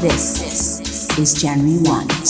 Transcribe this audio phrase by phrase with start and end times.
[0.00, 2.29] This is January 1.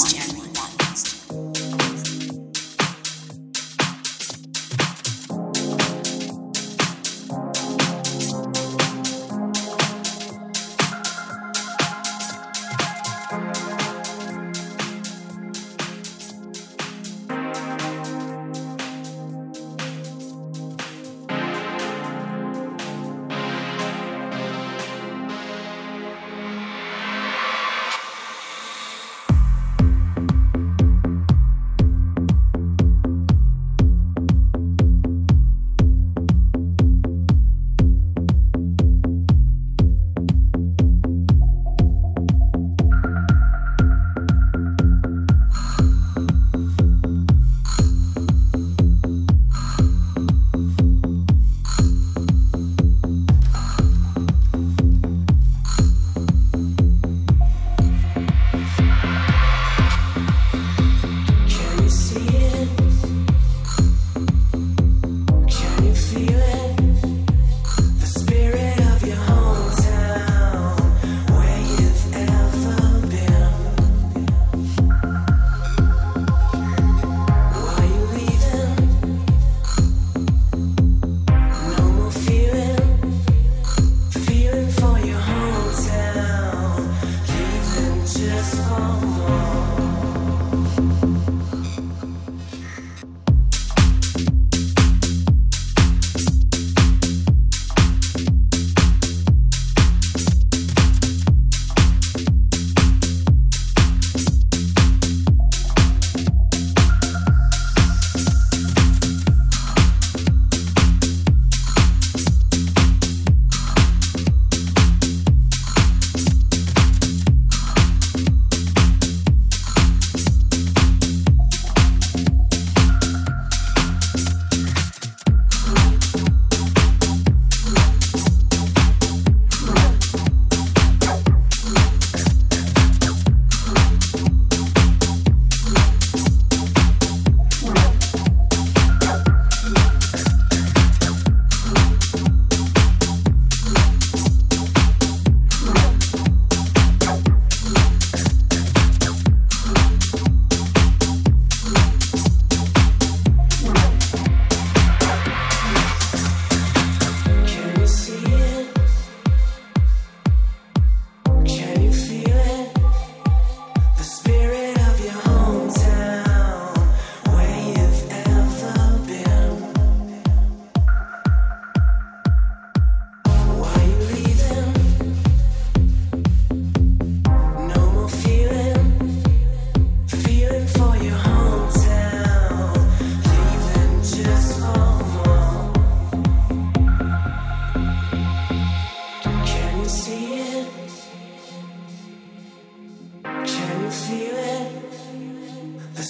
[196.00, 196.06] Can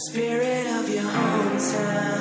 [0.69, 2.20] of your it?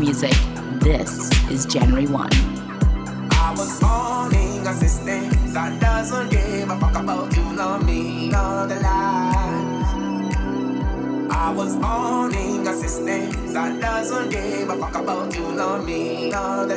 [0.00, 0.32] Music.
[0.80, 2.28] This is January 1.
[2.32, 9.90] I was morning assistant that doesn't give a fuck about you, love me, the lies.
[11.30, 11.76] I was
[12.66, 15.42] assistant that doesn't give a fuck about you,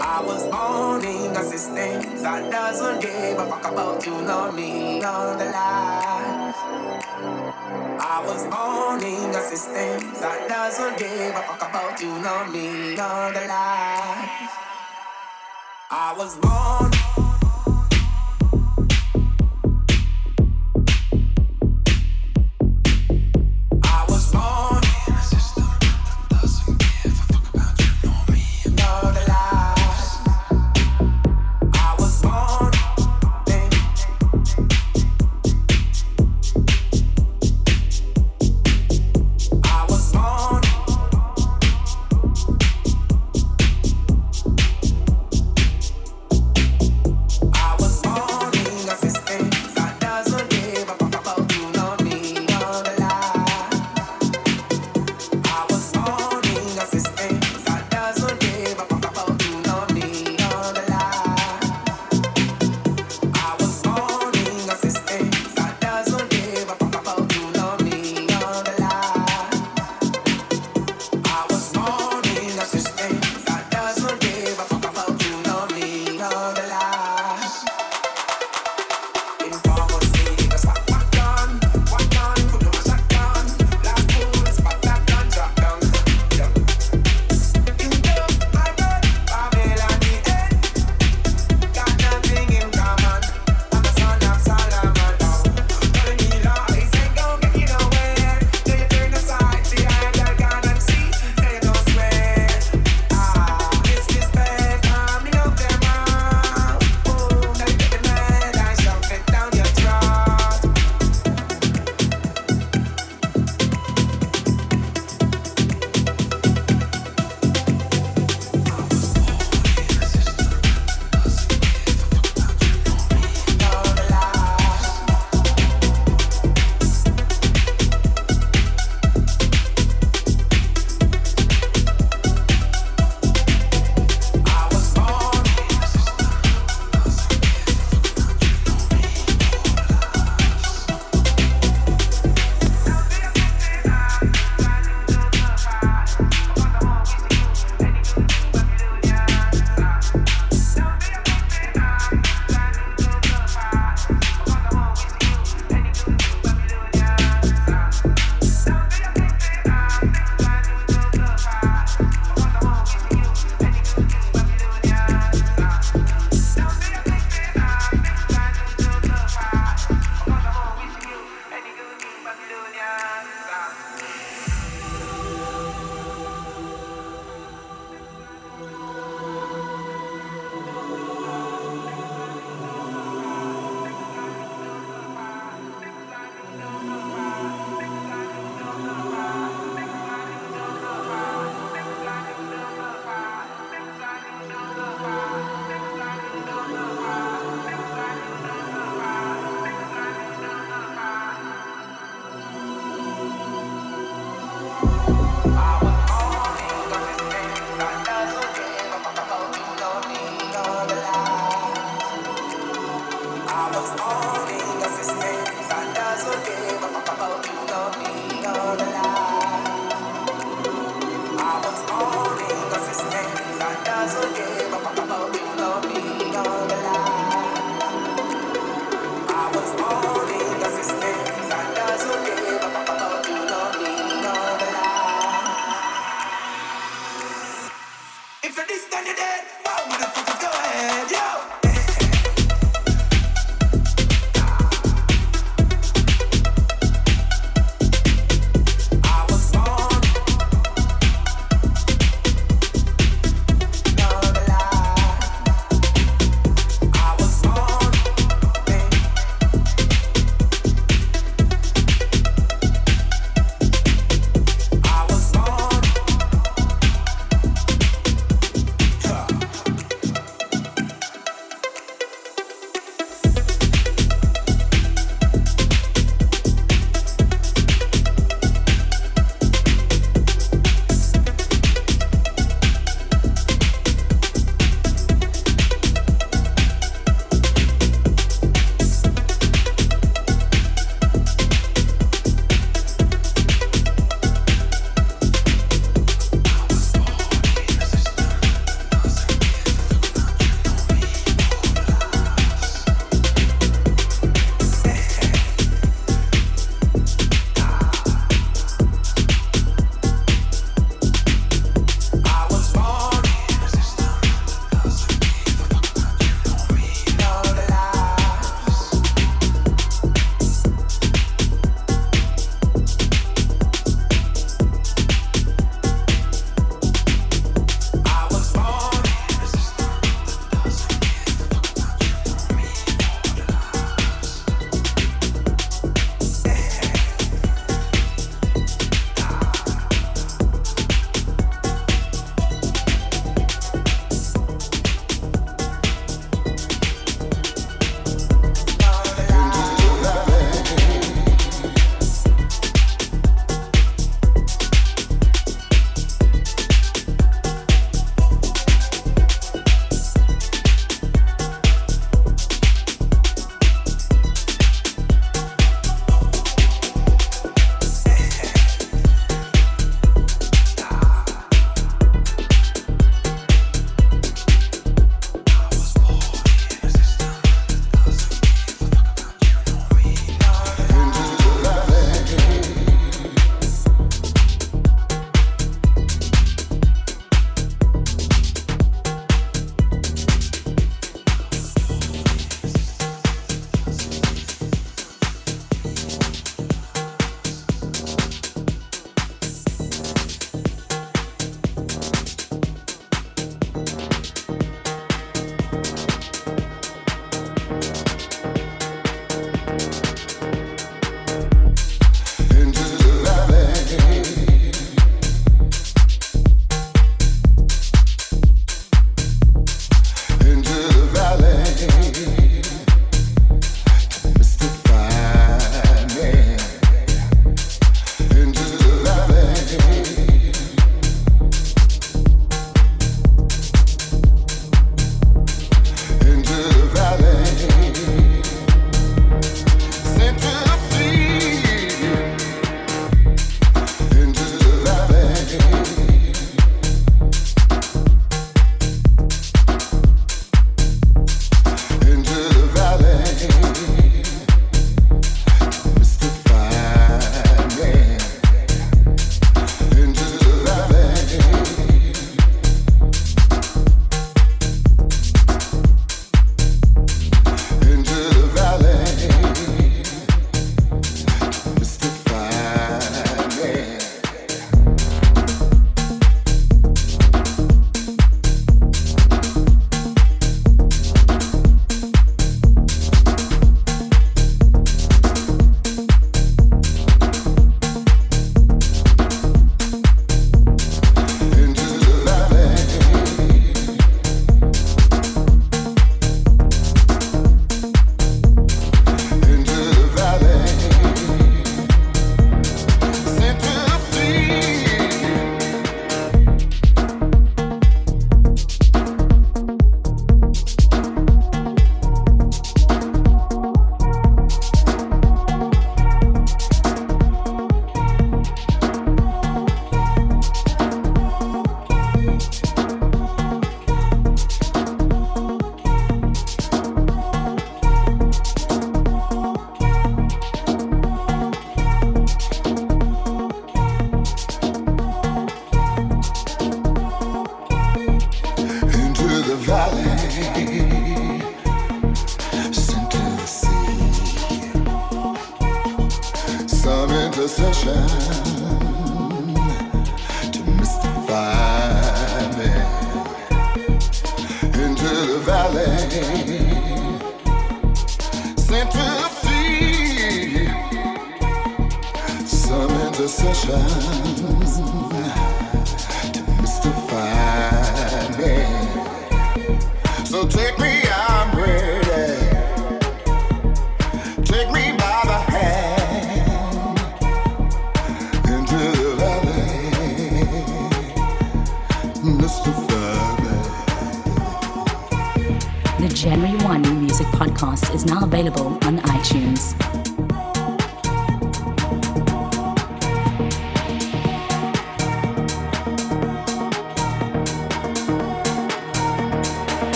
[0.00, 0.46] I was
[2.22, 5.99] that doesn't give a fuck about you, love me, the lies.
[8.02, 12.96] I was born in a system that doesn't give a fuck about you, nor me,
[12.96, 14.48] nor the lies.
[15.90, 17.09] I was born.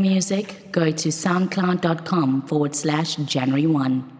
[0.00, 4.19] Music, go to soundcloud.com forward slash January 1.